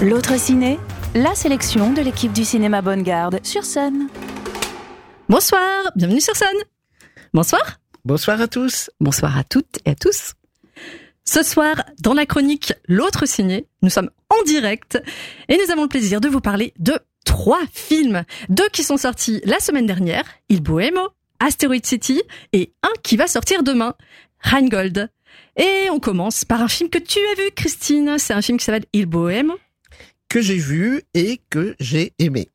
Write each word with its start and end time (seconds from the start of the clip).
L'autre 0.00 0.38
ciné, 0.38 0.78
la 1.16 1.34
sélection 1.34 1.92
de 1.92 2.00
l'équipe 2.00 2.32
du 2.32 2.44
cinéma 2.44 2.80
Bonne 2.80 3.02
Garde 3.02 3.40
sur 3.42 3.64
scène. 3.64 4.06
Bonsoir, 5.28 5.90
bienvenue 5.96 6.20
sur 6.20 6.36
scène. 6.36 6.58
Bonsoir. 7.34 7.80
Bonsoir 8.04 8.40
à 8.40 8.46
tous. 8.46 8.88
Bonsoir 9.00 9.36
à 9.36 9.42
toutes 9.42 9.80
et 9.84 9.90
à 9.90 9.94
tous. 9.96 10.34
Ce 11.24 11.42
soir, 11.42 11.82
dans 12.00 12.14
la 12.14 12.24
chronique 12.24 12.72
L'autre 12.86 13.26
ciné, 13.26 13.66
nous 13.82 13.90
sommes 13.90 14.10
en 14.30 14.44
direct 14.44 15.02
et 15.48 15.56
nous 15.56 15.72
avons 15.72 15.82
le 15.82 15.88
plaisir 15.88 16.20
de 16.20 16.28
vous 16.28 16.40
parler 16.40 16.74
de 16.78 17.00
trois 17.24 17.62
films. 17.72 18.22
Deux 18.48 18.68
qui 18.68 18.84
sont 18.84 18.96
sortis 18.96 19.40
la 19.44 19.58
semaine 19.58 19.86
dernière, 19.86 20.22
Il 20.48 20.62
Bohemo, 20.62 21.08
Asteroid 21.40 21.82
City 21.82 22.22
et 22.52 22.72
un 22.84 22.92
qui 23.02 23.16
va 23.16 23.26
sortir 23.26 23.64
demain, 23.64 23.96
Rheingold. 24.38 25.10
Et 25.56 25.88
on 25.90 25.98
commence 25.98 26.44
par 26.44 26.62
un 26.62 26.68
film 26.68 26.88
que 26.88 26.98
tu 26.98 27.18
as 27.18 27.42
vu, 27.42 27.50
Christine. 27.54 28.16
C'est 28.18 28.34
un 28.34 28.42
film 28.42 28.58
qui 28.58 28.64
s'appelle 28.64 28.86
Il 28.92 29.06
Bohème. 29.06 29.52
Que 30.28 30.40
j'ai 30.40 30.58
vu 30.58 31.02
et 31.14 31.40
que 31.50 31.74
j'ai 31.80 32.12
aimé. 32.18 32.48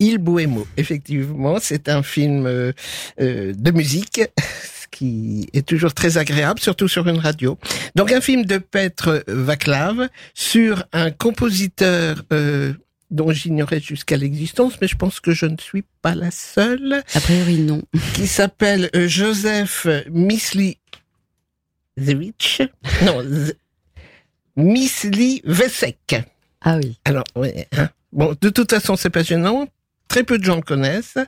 Il 0.00 0.18
Bohemo, 0.18 0.66
effectivement, 0.76 1.58
c'est 1.60 1.88
un 1.88 2.02
film 2.02 2.46
euh, 2.46 2.72
euh, 3.20 3.52
de 3.56 3.70
musique 3.70 4.20
ce 4.38 4.86
qui 4.90 5.48
est 5.52 5.66
toujours 5.66 5.94
très 5.94 6.18
agréable, 6.18 6.60
surtout 6.60 6.88
sur 6.88 7.08
une 7.08 7.18
radio. 7.18 7.58
Donc 7.94 8.12
un 8.12 8.20
film 8.20 8.44
de 8.44 8.58
Petre 8.58 9.24
Vaclav 9.28 10.08
sur 10.34 10.84
un 10.92 11.10
compositeur 11.10 12.22
euh, 12.32 12.74
dont 13.10 13.30
j'ignorais 13.30 13.80
jusqu'à 13.80 14.16
l'existence, 14.16 14.74
mais 14.80 14.88
je 14.88 14.96
pense 14.96 15.20
que 15.20 15.32
je 15.32 15.46
ne 15.46 15.56
suis 15.58 15.84
pas 16.02 16.14
la 16.14 16.30
seule. 16.30 17.02
A 17.14 17.20
priori, 17.20 17.58
non. 17.58 17.82
Qui 18.14 18.26
s'appelle 18.26 18.90
Joseph 19.06 19.86
Misli 20.10 20.78
Zewicz. 21.98 22.62
Non, 23.02 23.22
Misli 24.56 25.42
Vesek. 25.44 26.16
Ah 26.60 26.78
oui. 26.82 26.98
Alors, 27.04 27.24
ouais, 27.36 27.68
hein. 27.76 27.88
bon, 28.12 28.36
de 28.40 28.48
toute 28.48 28.70
façon, 28.70 28.96
c'est 28.96 29.10
passionnant. 29.10 29.66
Très 30.08 30.22
peu 30.22 30.38
de 30.38 30.44
gens 30.44 30.56
le 30.56 30.62
connaissent. 30.62 31.18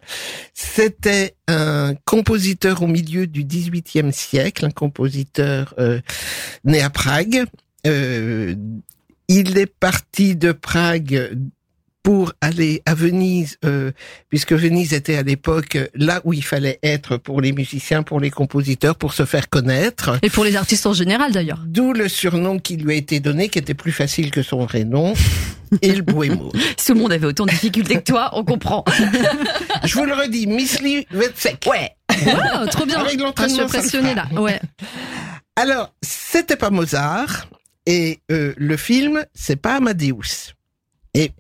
C'était 0.55 1.35
un 1.49 1.95
compositeur 2.05 2.83
au 2.83 2.87
milieu 2.87 3.27
du 3.27 3.45
XVIIIe 3.45 4.13
siècle, 4.13 4.65
un 4.65 4.71
compositeur 4.71 5.75
euh, 5.79 6.01
né 6.65 6.83
à 6.83 6.91
Prague. 6.91 7.45
Euh, 7.87 8.55
il 9.29 9.59
est 9.59 9.67
parti 9.67 10.37
de 10.37 10.53
Prague 10.53 11.37
pour 12.07 12.33
aller 12.41 12.83
à 12.87 12.95
Venise, 12.95 13.59
euh, 13.65 13.91
puisque 14.29 14.53
Venise 14.53 14.95
était 14.95 15.17
à 15.17 15.25
l'époque 15.25 15.77
là 15.93 16.21
où 16.23 16.33
il 16.33 16.45
fallait 16.45 16.79
être 16.85 17.17
pour 17.17 17.41
les 17.41 17.51
musiciens, 17.51 18.05
pour 18.05 18.21
les 18.21 18.31
compositeurs, 18.31 18.95
pour 18.95 19.13
se 19.13 19.25
faire 19.25 19.49
connaître. 19.49 20.17
Et 20.23 20.31
pour 20.31 20.45
les 20.45 20.55
artistes 20.55 20.87
en 20.87 20.93
général 20.93 21.33
d'ailleurs. 21.33 21.65
D'où 21.67 21.93
le 21.93 22.09
surnom 22.09 22.61
qui 22.61 22.77
lui 22.77 22.93
a 22.93 22.95
été 22.95 23.19
donné, 23.19 23.49
qui 23.49 23.59
était 23.59 23.75
plus 23.75 23.91
facile 23.91 24.31
que 24.31 24.45
son 24.45 24.65
vrai 24.67 24.85
nom, 24.85 25.15
Il 25.83 26.03
Bohemo. 26.03 26.53
Si 26.77 26.87
tout 26.87 26.95
le 26.95 27.01
monde 27.01 27.13
avait 27.13 27.27
autant 27.27 27.45
de 27.45 27.51
difficultés 27.51 27.97
que 27.97 28.05
toi, 28.05 28.31
on 28.35 28.45
comprend. 28.45 28.85
Je 29.83 29.95
vous 29.95 30.05
le 30.05 30.15
redis, 30.15 30.47
Misli 30.47 31.09
Vetsek. 31.11 31.67
Ouais. 31.69 31.91
Wow, 32.25 32.67
trop 32.69 32.87
bien. 32.87 33.01
Avec 33.01 33.19
je 33.19 33.49
suis 33.49 33.61
impressionnée 33.61 34.15
là. 34.15 34.29
Ouais. 34.41 34.61
Alors, 35.57 35.93
c'était 36.03 36.55
pas 36.55 36.71
Mozart, 36.71 37.49
et 37.85 38.21
euh, 38.31 38.55
le 38.57 38.77
film, 38.77 39.25
c'est 39.35 39.57
pas 39.57 39.79
Amadeus. 39.79 40.55
Et 41.19 41.33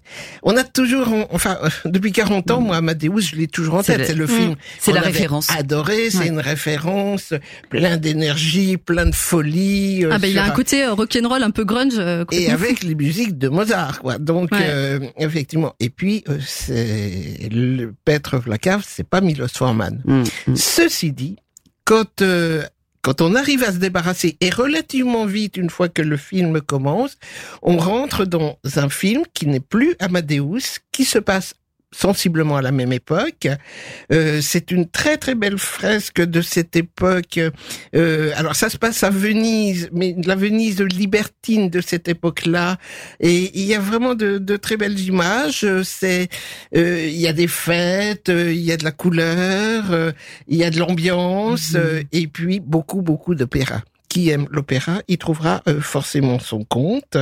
on 0.43 0.57
a 0.57 0.65
toujours, 0.65 1.09
enfin, 1.31 1.59
depuis 1.85 2.11
40 2.13 2.51
ans, 2.51 2.61
moi, 2.63 2.77
Amadeus, 2.77 3.21
je 3.21 3.37
l'ai 3.37 3.47
toujours 3.47 3.75
en 3.75 3.83
tête. 3.83 4.07
C'est 4.07 4.15
le 4.15 4.25
Mm. 4.25 4.29
film. 4.29 4.55
C'est 4.79 4.93
la 4.93 5.01
référence. 5.03 5.51
Adoré, 5.51 6.11
c'est 6.11 6.19
Ouais. 6.21 6.29
une 6.29 6.41
référence, 6.41 7.35
plein 7.69 7.97
d'énergie, 7.99 8.77
plein 8.79 9.07
de 9.07 9.15
folie. 9.15 10.05
euh, 10.05 10.11
Ah 10.13 10.19
ben 10.19 10.31
il 10.31 10.39
a 10.39 10.45
un 10.45 10.51
côté 10.51 10.85
euh, 10.85 10.95
rock'n'roll 10.95 11.43
un 11.43 11.51
peu 11.51 11.65
grunge. 11.65 11.95
euh, 11.99 12.25
et 12.33 12.51
avec 12.51 12.83
les 12.83 12.95
musiques 12.95 13.37
de 13.37 13.49
Mozart, 13.49 14.01
quoi. 14.01 14.19
Donc, 14.19 14.51
Ouais. 14.53 14.59
euh, 14.63 15.01
effectivement. 15.19 15.75
Et 15.79 15.91
puis, 15.91 16.25
euh, 16.29 16.39
c'est 16.45 17.48
le 17.53 17.92
Petre 18.05 18.39
Vlakav, 18.39 18.83
c'est 18.86 19.07
pas 19.09 19.20
Milos 19.20 19.48
Forman. 19.55 20.01
Mm, 20.05 20.23
mm. 20.48 20.57
Ceci 20.57 21.13
dit, 21.13 21.36
quand 21.85 22.23
euh, 22.23 22.63
quand 23.06 23.20
on 23.20 23.36
arrive 23.36 23.62
à 23.62 23.70
se 23.70 23.77
débarrasser 23.77 24.36
et 24.40 24.50
relativement 24.50 25.27
vite 25.27 25.56
une 25.56 25.70
fois 25.70 25.89
que 25.89 26.02
le 26.02 26.17
film 26.17 26.61
commence, 26.61 27.17
on 27.62 27.77
rentre 27.77 28.24
dans 28.24 28.58
un 28.74 28.89
film 28.89 29.22
qui 29.33 29.46
n'est 29.46 29.61
plus 29.61 29.94
Amadeus, 30.00 30.80
qui 30.90 31.05
se 31.05 31.20
passe 31.20 31.55
sensiblement 31.96 32.57
à 32.57 32.62
la 32.62 32.73
même 32.73 32.92
époque. 32.92 33.48
Euh, 34.12 34.40
c'est 34.42 34.70
une 34.70 34.86
très 34.89 35.17
très 35.17 35.34
belle 35.34 35.58
fresque 35.58 36.20
de 36.20 36.40
cette 36.42 36.77
époque. 36.77 37.40
Euh, 37.95 38.33
alors 38.36 38.55
ça 38.55 38.68
se 38.68 38.77
passe 38.77 39.02
à 39.02 39.11
Venise, 39.11 39.89
mais 39.92 40.14
la 40.24 40.36
Venise 40.36 40.80
libertine 40.80 41.70
de 41.70 41.80
cette 41.80 42.08
époque-là. 42.08 42.77
Et 43.20 43.51
il 43.58 43.64
y 43.64 43.74
a 43.74 43.80
vraiment 43.80 44.14
de, 44.14 44.39
de 44.39 44.56
très 44.56 44.77
belles 44.77 45.01
images. 45.01 45.67
C'est 45.85 46.29
euh, 46.77 47.06
il 47.06 47.18
y 47.18 47.29
a 47.29 47.33
des 47.33 47.48
fêtes, 47.48 48.29
il 48.29 48.61
y 48.61 48.73
a 48.73 48.77
de 48.77 48.85
la 48.85 48.92
couleur, 48.92 49.90
euh, 49.90 50.12
il 50.48 50.56
y 50.58 50.64
a 50.64 50.70
de 50.70 50.79
l'ambiance, 50.79 51.73
Mhm. 51.73 51.80
euh, 51.80 52.02
et 52.12 52.27
puis 52.27 52.61
beaucoup 52.61 53.02
beaucoup 53.02 53.35
d'opéra. 53.35 53.83
Qui 54.08 54.30
aime 54.30 54.46
l'opéra, 54.51 55.02
y 55.08 55.18
trouvera 55.18 55.62
euh, 55.68 55.80
forcément 55.80 56.39
son 56.39 56.64
compte. 56.64 57.18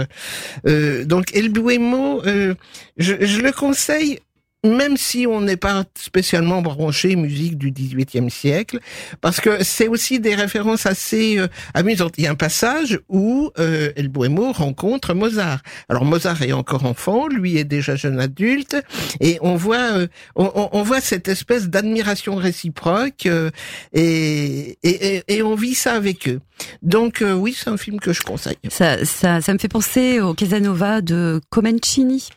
Euh, 0.67 1.05
donc 1.05 1.35
El 1.35 1.49
Buemo, 1.51 2.23
euh, 2.27 2.55
je, 2.99 3.15
je 3.21 3.41
le 3.41 3.53
conseille 3.53 4.19
même 4.65 4.97
si 4.97 5.27
on 5.27 5.41
n'est 5.43 5.57
pas 5.59 5.85
spécialement 5.99 6.63
branché 6.63 7.15
musique 7.17 7.59
du 7.59 7.71
XVIIIe 7.71 8.31
siècle, 8.31 8.79
parce 9.21 9.41
que 9.41 9.63
c'est 9.63 9.89
aussi 9.89 10.19
des 10.21 10.35
références 10.35 10.87
assez 10.87 11.39
euh, 11.39 11.47
amusantes. 11.75 12.15
Il 12.19 12.25
y 12.25 12.27
a 12.27 12.31
un 12.31 12.35
passage 12.35 12.99
où 13.09 13.51
euh, 13.59 13.93
El 13.97 14.09
Bohemo 14.09 14.53
rencontre 14.53 15.15
Mozart. 15.15 15.61
Alors 15.89 16.05
Mozart 16.05 16.43
est 16.43 16.53
encore 16.53 16.85
enfant, 16.87 17.29
lui 17.29 17.59
est 17.59 17.65
déjà 17.65 17.95
jeune 17.95 18.19
adulte, 18.19 18.77
et 19.21 19.39
on 19.43 19.55
voit, 19.57 19.77
euh, 19.99 20.07
on, 20.35 20.69
on- 20.73 20.83
voit 20.83 21.01
cette 21.01 21.29
espèce 21.29 21.69
d'admiration 21.69 22.35
réciproque, 22.37 23.27
euh, 23.27 23.51
et, 23.93 24.79
et, 24.83 25.23
et 25.29 25.43
on 25.43 25.55
vit 25.55 25.75
ça 25.75 25.93
avec 25.95 26.29
eux. 26.29 26.41
Donc 26.83 27.21
euh, 27.23 27.33
oui, 27.35 27.55
c'est 27.59 27.69
un 27.71 27.77
film 27.77 28.01
que 28.01 28.13
je 28.13 28.23
conseille. 28.23 28.57
Ça, 28.71 29.05
ça, 29.05 29.41
ça 29.41 29.53
me 29.53 29.59
fait 29.59 29.69
penser 29.69 30.21
au 30.21 30.35
Casanova 30.35 31.01
de 31.01 31.41
Comencini, 31.51 32.29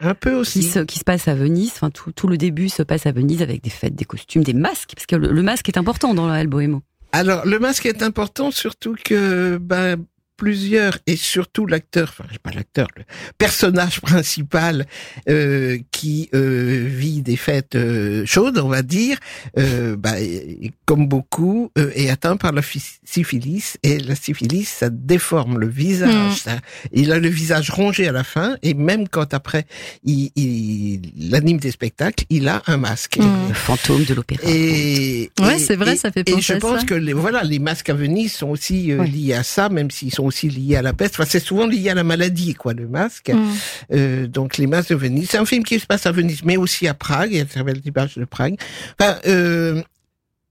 Un 0.00 0.14
peu 0.14 0.30
qui 0.30 0.36
aussi. 0.36 0.62
se, 0.62 0.80
qui 0.80 0.98
se 0.98 1.04
passe 1.04 1.28
à 1.28 1.34
Venise. 1.34 1.72
Enfin, 1.74 1.90
tout, 1.90 2.12
tout 2.12 2.28
le 2.28 2.36
début 2.36 2.68
se 2.68 2.82
passe 2.82 3.06
à 3.06 3.12
Venise 3.12 3.42
avec 3.42 3.62
des 3.62 3.70
fêtes, 3.70 3.94
des 3.94 4.04
costumes, 4.04 4.42
des 4.44 4.54
masques, 4.54 4.92
parce 4.94 5.06
que 5.06 5.16
le, 5.16 5.32
le 5.32 5.42
masque 5.42 5.68
est 5.68 5.78
important 5.78 6.14
dans 6.14 6.32
El 6.34 6.48
Bohemo. 6.48 6.82
Alors, 7.12 7.46
le 7.46 7.58
masque 7.60 7.86
est 7.86 8.02
important, 8.02 8.50
surtout 8.50 8.96
que 9.02 9.56
ben, 9.58 10.04
plusieurs, 10.36 10.98
et 11.06 11.16
surtout 11.16 11.66
l'acteur, 11.66 12.08
enfin, 12.18 12.24
pas 12.42 12.50
l'acteur, 12.50 12.88
le 12.96 13.02
personnage 13.38 14.00
principal 14.00 14.86
euh, 15.28 15.78
qui 15.92 16.28
euh, 16.34 16.86
vit 16.88 17.22
des 17.22 17.36
fêtes 17.36 17.74
euh, 17.76 18.24
chaudes, 18.26 18.58
on 18.58 18.68
va 18.68 18.82
dire, 18.82 19.16
euh, 19.58 19.96
et- 20.18 20.72
comme 20.86 21.06
beaucoup, 21.08 21.70
euh, 21.78 21.90
est 21.94 22.10
atteint 22.10 22.36
par 22.36 22.52
la 22.52 22.62
syphilis. 23.04 23.76
Et 23.82 23.98
la 23.98 24.14
syphilis, 24.14 24.64
ça 24.68 24.90
déforme 24.90 25.58
le 25.58 25.68
visage. 25.68 26.12
Mm. 26.14 26.36
ça- 26.36 26.60
il 26.92 27.12
a 27.12 27.18
le 27.18 27.28
visage 27.28 27.70
rongé 27.70 28.08
à 28.08 28.12
la 28.12 28.24
fin, 28.24 28.56
et 28.62 28.74
même 28.74 29.08
quand 29.08 29.34
après 29.34 29.64
il, 30.04 30.30
il, 30.36 31.12
il 31.16 31.34
anime 31.34 31.58
des 31.58 31.70
spectacles, 31.70 32.24
il 32.30 32.48
a 32.48 32.62
un 32.66 32.76
masque. 32.76 33.18
Mm. 33.18 33.48
Le 33.48 33.54
fantôme 33.54 34.04
de 34.04 34.14
l'opéra. 34.14 34.42
Et, 34.48 35.30
Ouais, 35.40 35.56
et- 35.56 35.58
c'est 35.58 35.76
vrai, 35.76 35.94
et- 35.94 35.96
ça 35.96 36.10
fait 36.10 36.20
Et 36.28 36.32
penser 36.32 36.42
je 36.42 36.52
à 36.54 36.58
pense 36.58 36.80
ça. 36.80 36.86
que 36.86 36.94
les, 36.94 37.12
voilà, 37.12 37.42
les 37.42 37.58
masques 37.58 37.88
à 37.90 37.94
Venise 37.94 38.32
sont 38.32 38.48
aussi 38.48 38.90
euh, 38.92 38.98
Ouais. 38.98 39.06
liés 39.06 39.34
à 39.34 39.42
ça, 39.42 39.68
même 39.68 39.90
s'ils 39.90 40.12
sont 40.12 40.23
aussi 40.24 40.48
liés 40.48 40.76
à 40.76 40.82
la 40.82 40.92
peste. 40.92 41.14
Enfin, 41.14 41.24
c'est 41.28 41.40
souvent 41.40 41.66
lié 41.66 41.90
à 41.90 41.94
la 41.94 42.04
maladie, 42.04 42.54
quoi, 42.54 42.72
le 42.74 42.88
masque. 42.88 43.30
Mm. 43.30 43.52
Euh, 43.92 44.26
donc, 44.26 44.56
les 44.58 44.66
masques 44.66 44.90
de 44.90 44.96
Venise. 44.96 45.28
C'est 45.30 45.38
un 45.38 45.44
film 45.46 45.64
qui 45.64 45.78
se 45.78 45.86
passe 45.86 46.06
à 46.06 46.12
Venise, 46.12 46.42
mais 46.44 46.56
aussi 46.56 46.88
à 46.88 46.94
Prague. 46.94 47.30
Il 47.32 47.38
y 47.38 47.40
a 47.40 47.44
très 47.44 47.62
belle 47.62 47.80
image 47.84 48.16
de 48.16 48.24
Prague. 48.24 48.56
Enfin, 48.98 49.18
euh, 49.26 49.82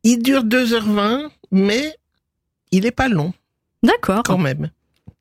il 0.04 0.22
dure 0.22 0.44
2h20, 0.44 1.30
mais 1.52 1.96
il 2.72 2.86
est 2.86 2.92
pas 2.92 3.08
long, 3.10 3.34
D'accord. 3.84 4.24
quand 4.24 4.38
même. 4.38 4.70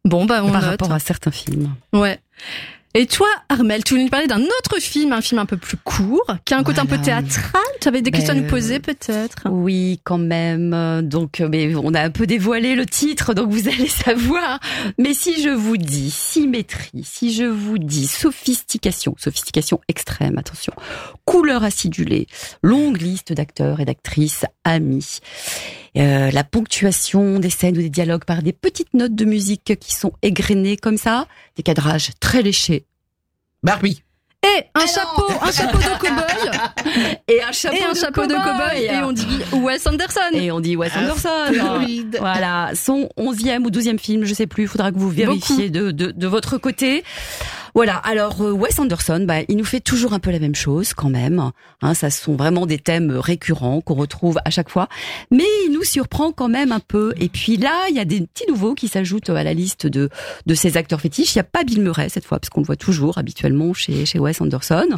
Bon 0.05 0.25
bah 0.25 0.43
on 0.43 0.51
Par 0.51 0.63
note. 0.63 0.71
rapport 0.71 0.93
à 0.93 0.99
certains 0.99 1.31
films. 1.31 1.75
Ouais. 1.93 2.19
Et 2.95 3.07
toi, 3.07 3.29
Armel, 3.49 3.83
tu 3.85 3.95
voulais 3.95 4.05
nous 4.05 4.11
parler 4.11 4.27
d'un 4.27 4.43
autre 4.43 4.79
film, 4.79 5.13
un 5.13 5.23
film 5.23 5.39
un 5.39 5.47
peu 5.47 5.57
plus 5.57 5.79
court, 5.79 6.27
qui 6.45 6.53
a 6.53 6.59
un 6.59 6.63
côté 6.63 6.81
un 6.81 6.87
peu 6.87 6.99
théâtral. 6.99 7.63
Tu 7.81 7.89
avais 7.89 8.03
des 8.03 8.11
Ben, 8.11 8.19
questions 8.19 8.37
à 8.37 8.41
nous 8.41 8.47
poser, 8.47 8.81
peut-être. 8.81 9.49
Oui, 9.51 10.01
quand 10.05 10.19
même. 10.19 11.01
Donc, 11.03 11.41
euh, 11.41 11.49
mais 11.51 11.75
on 11.75 11.95
a 11.95 12.03
un 12.03 12.11
peu 12.11 12.27
dévoilé 12.27 12.75
le 12.75 12.85
titre, 12.85 13.33
donc 13.33 13.51
vous 13.51 13.67
allez 13.67 13.89
savoir. 13.89 14.61
Mais 14.99 15.15
si 15.15 15.43
je 15.43 15.49
vous 15.49 15.79
dis 15.79 16.11
symétrie, 16.11 17.03
si 17.03 17.33
je 17.33 17.45
vous 17.45 17.79
dis 17.79 18.07
sophistication, 18.07 19.15
sophistication 19.19 19.81
extrême, 19.89 20.37
attention, 20.37 20.75
couleur 21.25 21.65
acidulée, 21.65 22.27
longue 22.63 23.01
liste 23.01 23.33
d'acteurs 23.33 23.81
et 23.81 23.87
d'actrices 23.87 24.45
amis, 24.65 25.21
euh, 25.99 26.31
la 26.31 26.45
ponctuation 26.45 27.39
des 27.39 27.51
scènes 27.51 27.77
ou 27.77 27.83
des 27.83 27.91
dialogues 27.91 28.25
par 28.25 28.43
des 28.43 28.53
petites 28.53 28.95
notes 28.95 29.15
de 29.15 29.25
musique 29.25 29.79
qui 29.79 29.95
sont 29.95 30.13
égrenées 30.23 30.77
comme 30.77 30.97
ça, 30.97 31.27
des 31.57 31.63
cadrages 31.63 32.11
très 32.19 32.43
léchés, 32.43 32.87
Barbie. 33.63 34.03
et 34.43 34.65
un 34.75 34.87
chapeau, 34.87 35.27
un 35.41 35.53
chapeau 35.53 35.79
de 35.79 35.99
cow-boy 36.01 37.21
Et 37.29 37.43
un 37.43 37.53
chapeau 37.53 37.77
et 37.77 37.85
un 37.85 37.93
de 37.93 37.97
chapeau 37.99 38.27
de 38.27 38.35
cow-boy 38.35 38.83
et 38.83 39.03
on 39.05 39.13
dit 39.13 39.39
Wes 39.53 39.87
Anderson. 39.87 40.21
Et 40.33 40.51
on 40.51 40.61
dit 40.61 40.77
Wes 40.77 40.91
Anderson. 40.97 41.29
Astéroïde. 41.47 42.17
Voilà, 42.19 42.71
son 42.75 43.09
onzième 43.17 43.67
ou 43.67 43.71
douzième 43.71 43.99
film, 43.99 44.25
je 44.25 44.35
sais 44.35 44.47
plus, 44.47 44.65
il 44.65 44.69
faudra 44.69 44.93
que 44.93 44.99
vous 44.99 45.11
vérifiez 45.11 45.69
de, 45.71 45.91
de, 45.91 46.11
de 46.11 46.27
votre 46.27 46.57
côté. 46.59 47.05
Voilà, 47.75 47.97
alors 47.97 48.43
euh, 48.43 48.53
Wes 48.53 48.79
Anderson, 48.79 49.25
bah, 49.27 49.37
il 49.49 49.57
nous 49.57 49.65
fait 49.65 49.81
toujours 49.81 50.13
un 50.13 50.19
peu 50.19 50.31
la 50.31 50.39
même 50.39 50.55
chose 50.55 50.93
quand 50.93 51.09
même. 51.09 51.51
Hein, 51.81 51.95
ça 51.95 52.11
sont 52.11 52.37
vraiment 52.37 52.67
des 52.67 52.79
thèmes 52.79 53.11
récurrents 53.13 53.81
qu'on 53.81 53.95
retrouve 53.95 54.39
à 54.45 54.51
chaque 54.51 54.69
fois, 54.69 54.89
mais 55.31 55.45
il 55.67 55.73
nous 55.73 55.83
surprend 55.83 56.33
quand 56.33 56.49
même 56.49 56.71
un 56.71 56.81
peu. 56.81 57.15
Et 57.19 57.29
puis 57.31 57.57
là, 57.57 57.87
il 57.89 57.97
y 57.97 57.99
a 58.01 58.05
des 58.05 58.21
petits 58.21 58.45
nouveaux 58.49 58.75
qui 58.75 58.89
s'ajoutent 58.89 59.31
à 59.31 59.43
la 59.43 59.55
liste 59.55 59.87
de 59.87 60.11
de 60.47 60.55
ces 60.55 60.77
acteurs 60.77 61.01
fétiches. 61.01 61.35
Il 61.35 61.39
n'y 61.39 61.41
a 61.41 61.45
pas 61.45 61.65
Bill 61.65 61.81
Murray 61.81 62.09
cette 62.11 62.25
fois, 62.27 62.39
parce 62.39 62.51
qu'on 62.51 62.61
le 62.61 62.67
voit 62.67 62.77
toujours 62.77 63.17
habituellement 63.19 63.73
chez 63.73 64.05
chez 64.05 64.19
Wes 64.19 64.39
Anderson. 64.41 64.89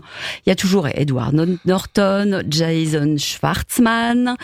Il 0.45 0.49
y 0.49 0.53
a 0.53 0.57
toujours 0.57 0.89
Edward 0.89 1.35
Norton, 1.65 2.43
Jason 2.49 3.17
Schwartzman, 3.19 4.37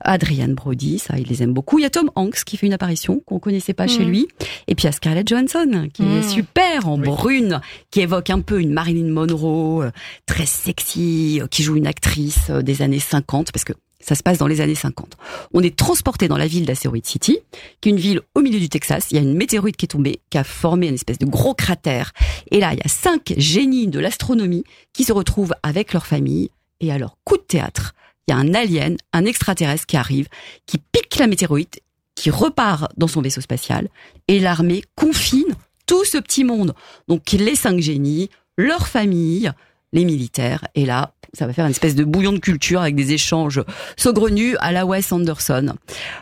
Adrian 0.00 0.48
Brody, 0.54 0.98
ça 0.98 1.18
il 1.18 1.26
les 1.28 1.42
aime 1.42 1.52
beaucoup. 1.52 1.78
Il 1.78 1.82
y 1.82 1.86
a 1.86 1.90
Tom 1.90 2.10
Hanks 2.14 2.44
qui 2.44 2.56
fait 2.56 2.66
une 2.66 2.72
apparition 2.72 3.20
qu'on 3.26 3.38
connaissait 3.38 3.74
pas 3.74 3.86
chez 3.86 4.00
Mhm. 4.04 4.08
lui, 4.08 4.28
et 4.68 4.74
puis 4.74 4.84
il 4.84 4.86
y 4.86 4.88
a 4.88 4.92
Scarlett 4.92 5.28
Johansson 5.28 5.88
qui 5.92 6.02
est 6.02 6.06
Mhm. 6.06 6.22
super 6.22 6.88
en 6.88 6.98
Oui. 6.98 7.06
brune, 7.06 7.60
qui 7.90 8.00
évoque 8.00 8.30
un 8.30 8.40
peu 8.40 8.60
une 8.60 8.72
Marilyn 8.72 9.10
Monroe, 9.12 9.84
euh, 9.84 9.90
très 10.26 10.46
sexy, 10.46 11.40
euh, 11.40 11.46
qui 11.46 11.62
joue 11.62 11.76
une 11.76 11.86
actrice 11.86 12.50
euh, 12.50 12.62
des 12.62 12.82
années 12.82 12.98
50, 12.98 13.52
parce 13.52 13.64
que 13.64 13.72
ça 14.00 14.14
se 14.14 14.22
passe 14.22 14.38
dans 14.38 14.46
les 14.46 14.60
années 14.60 14.74
50. 14.74 15.16
On 15.54 15.62
est 15.62 15.74
transporté 15.74 16.28
dans 16.28 16.36
la 16.36 16.46
ville 16.46 16.66
d'Asteroid 16.66 16.98
City, 17.02 17.38
qui 17.80 17.88
est 17.88 17.92
une 17.92 17.98
ville 17.98 18.20
au 18.34 18.40
milieu 18.40 18.60
du 18.60 18.68
Texas. 18.68 19.06
Il 19.10 19.14
y 19.16 19.18
a 19.18 19.22
une 19.22 19.34
météorite 19.34 19.76
qui 19.76 19.86
est 19.86 19.88
tombée, 19.88 20.20
qui 20.28 20.36
a 20.36 20.44
formé 20.44 20.88
une 20.88 20.94
espèce 20.94 21.18
de 21.18 21.26
gros 21.26 21.54
cratère. 21.54 22.12
Et 22.50 22.60
là, 22.60 22.74
il 22.74 22.78
y 22.78 22.82
a 22.84 22.88
cinq 22.88 23.32
génies 23.38 23.86
de 23.86 23.98
l'astronomie 23.98 24.64
qui 24.92 25.04
se 25.04 25.12
retrouvent 25.12 25.54
avec 25.62 25.94
leur 25.94 26.04
famille. 26.04 26.50
Et 26.80 26.92
à 26.92 26.98
leur 26.98 27.16
coup 27.24 27.38
de 27.38 27.42
théâtre, 27.42 27.94
il 28.26 28.32
y 28.32 28.34
a 28.34 28.38
un 28.38 28.52
alien, 28.52 28.96
un 29.14 29.24
extraterrestre 29.24 29.86
qui 29.86 29.96
arrive, 29.96 30.28
qui 30.66 30.78
pique 30.78 31.16
la 31.16 31.26
météorite, 31.26 31.80
qui 32.14 32.30
repart 32.30 32.92
dans 32.96 33.08
son 33.08 33.22
vaisseau 33.22 33.40
spatial. 33.40 33.88
Et 34.28 34.38
l'armée 34.38 34.82
confine 34.96 35.54
tout 35.86 36.04
ce 36.04 36.18
petit 36.18 36.44
monde. 36.44 36.74
Donc 37.08 37.30
les 37.32 37.54
cinq 37.54 37.80
génies, 37.80 38.30
leur 38.56 38.86
famille, 38.86 39.52
les 39.92 40.04
militaires. 40.04 40.66
Et 40.74 40.84
là, 40.84 41.14
ça 41.32 41.46
va 41.46 41.52
faire 41.52 41.64
une 41.64 41.70
espèce 41.70 41.94
de 41.94 42.04
bouillon 42.04 42.32
de 42.32 42.38
culture 42.38 42.80
avec 42.80 42.94
des 42.94 43.12
échanges 43.12 43.62
saugrenus 43.96 44.56
à 44.60 44.72
la 44.72 44.86
Wes 44.86 45.12
Anderson. 45.12 45.74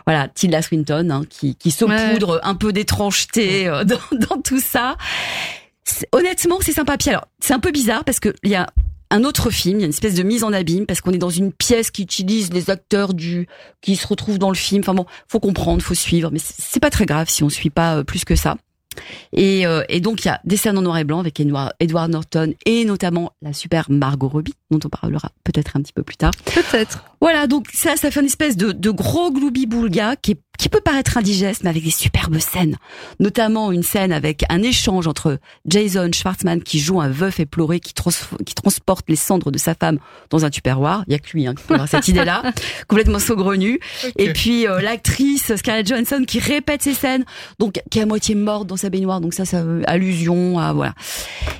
Voilà, 0.05 0.27
Tilda 0.27 0.61
Swinton 0.61 1.09
hein, 1.11 1.23
qui, 1.29 1.55
qui 1.55 1.71
saupoudre 1.71 2.39
un 2.43 2.55
peu 2.55 2.71
d'étrangeté 2.73 3.67
euh, 3.67 3.83
dans, 3.83 3.99
dans 4.29 4.41
tout 4.41 4.59
ça. 4.59 4.97
Honnêtement, 6.11 6.57
c'est 6.61 6.71
sympa. 6.71 6.97
Puis 6.97 7.09
alors, 7.09 7.27
c'est 7.39 7.53
un 7.53 7.59
peu 7.59 7.71
bizarre 7.71 8.03
parce 8.03 8.19
que 8.19 8.33
il 8.43 8.51
y 8.51 8.55
a 8.55 8.67
un 9.11 9.23
autre 9.25 9.51
film, 9.51 9.77
il 9.77 9.81
y 9.81 9.83
a 9.83 9.85
une 9.85 9.91
espèce 9.91 10.15
de 10.15 10.23
mise 10.23 10.43
en 10.43 10.53
abîme 10.53 10.87
parce 10.87 11.01
qu'on 11.01 11.11
est 11.11 11.19
dans 11.19 11.29
une 11.29 11.51
pièce 11.51 11.91
qui 11.91 12.01
utilise 12.01 12.51
les 12.51 12.71
acteurs 12.71 13.13
du 13.13 13.47
qui 13.81 13.95
se 13.95 14.07
retrouvent 14.07 14.39
dans 14.39 14.49
le 14.49 14.55
film. 14.55 14.81
Enfin 14.81 14.95
bon, 14.95 15.05
faut 15.27 15.39
comprendre, 15.39 15.83
faut 15.83 15.93
suivre, 15.93 16.31
mais 16.31 16.39
c'est 16.39 16.55
c'est 16.57 16.79
pas 16.79 16.89
très 16.89 17.05
grave 17.05 17.29
si 17.29 17.43
on 17.43 17.49
suit 17.49 17.69
pas 17.69 17.97
euh, 17.97 18.03
plus 18.03 18.25
que 18.25 18.35
ça. 18.35 18.57
Et, 19.31 19.65
euh, 19.65 19.83
et 19.89 19.99
donc 20.01 20.23
il 20.23 20.27
y 20.27 20.31
a 20.31 20.39
des 20.43 20.57
scènes 20.57 20.77
en 20.77 20.81
noir 20.81 20.97
et 20.97 21.03
blanc 21.03 21.19
avec 21.19 21.39
Edward, 21.39 21.73
Edward 21.79 22.09
Norton 22.11 22.53
et 22.65 22.85
notamment 22.85 23.31
la 23.41 23.53
super 23.53 23.89
Margot 23.89 24.27
Robbie 24.29 24.53
dont 24.71 24.79
on 24.85 24.89
parlera 24.89 25.29
peut-être 25.43 25.75
un 25.77 25.81
petit 25.81 25.93
peu 25.93 26.03
plus 26.03 26.17
tard. 26.17 26.31
Peut-être. 26.45 27.03
Voilà, 27.21 27.47
donc 27.47 27.67
ça, 27.73 27.95
ça 27.95 28.11
fait 28.11 28.19
une 28.19 28.25
espèce 28.25 28.57
de, 28.57 28.71
de 28.71 28.89
gros 28.89 29.31
gloubi-boulga 29.31 30.15
qui, 30.17 30.31
est- 30.31 30.41
qui 30.57 30.69
peut 30.69 30.81
paraître 30.81 31.17
indigeste, 31.17 31.63
mais 31.63 31.69
avec 31.69 31.83
des 31.83 31.91
superbes 31.91 32.37
scènes. 32.39 32.77
Notamment 33.19 33.71
une 33.71 33.83
scène 33.83 34.11
avec 34.11 34.43
un 34.49 34.61
échange 34.61 35.07
entre 35.07 35.39
Jason 35.65 36.09
Schwartzman 36.13 36.61
qui 36.61 36.79
joue 36.79 37.01
un 37.01 37.09
veuf 37.09 37.39
éploré 37.39 37.79
qui, 37.79 37.93
trans- 37.93 38.11
qui 38.45 38.53
transporte 38.53 39.05
les 39.09 39.15
cendres 39.15 39.51
de 39.51 39.57
sa 39.57 39.73
femme 39.75 39.97
dans 40.29 40.45
un 40.45 40.49
tupperware. 40.49 41.03
Il 41.07 41.13
y 41.13 41.15
a 41.15 41.19
que 41.19 41.29
lui 41.33 41.47
hein, 41.47 41.55
qui 41.55 41.63
peut 41.63 41.73
avoir 41.73 41.89
cette 41.89 42.07
idée-là, 42.07 42.43
complètement 42.87 43.19
saugrenue. 43.19 43.79
Et 44.17 44.31
puis 44.33 44.67
euh, 44.67 44.79
l'actrice 44.81 45.55
Scarlett 45.55 45.87
Johansson 45.87 46.23
qui 46.27 46.39
répète 46.39 46.83
ces 46.83 46.93
scènes, 46.93 47.25
donc 47.59 47.81
qui 47.89 47.99
est 47.99 48.03
à 48.03 48.05
moitié 48.05 48.35
morte 48.35 48.67
dans 48.67 48.77
sa 48.77 48.89
baignoire. 48.89 49.21
Donc 49.21 49.33
ça, 49.33 49.45
ça 49.45 49.63
allusion 49.87 50.59
à 50.59 50.73
voilà. 50.73 50.93